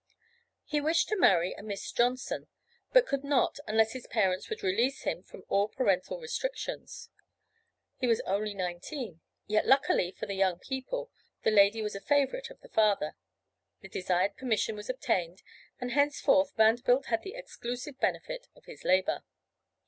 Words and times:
He 0.65 0.81
wished 0.81 1.09
to 1.09 1.15
marry 1.15 1.53
a 1.53 1.61
Miss 1.61 1.91
Johnson, 1.91 2.47
but 2.91 3.05
could 3.05 3.23
not 3.23 3.59
unless 3.67 3.91
his 3.93 4.07
parents 4.07 4.49
would 4.49 4.63
release 4.63 5.03
him 5.03 5.21
from 5.21 5.43
all 5.47 5.67
parental 5.67 6.19
restrictions. 6.19 7.11
He 7.97 8.07
was 8.07 8.19
only 8.21 8.55
nineteen, 8.55 9.21
yet 9.45 9.67
luckily 9.67 10.09
for 10.11 10.25
the 10.25 10.33
young 10.33 10.57
people 10.57 11.11
the 11.43 11.51
lady 11.51 11.83
was 11.83 11.93
a 11.95 12.01
favorite 12.01 12.49
of 12.49 12.59
the 12.61 12.69
father; 12.69 13.15
the 13.81 13.89
desired 13.89 14.37
permission 14.37 14.75
was 14.75 14.89
obtained 14.89 15.43
and 15.79 15.91
henceforth 15.91 16.55
Vanderbilt 16.57 17.05
had 17.05 17.21
the 17.21 17.35
exclusive 17.35 17.99
benefit 17.99 18.47
of 18.55 18.65
his 18.65 18.83
labor. 18.83 19.23